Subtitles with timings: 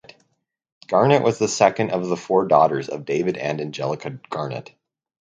[0.87, 4.73] Garnett was the second of the four daughters of David and Angelica Garnett.